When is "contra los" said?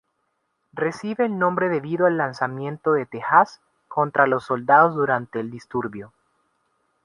3.87-4.45